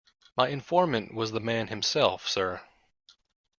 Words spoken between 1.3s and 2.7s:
the man himself, sir.